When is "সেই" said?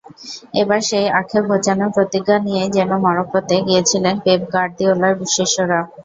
0.89-1.07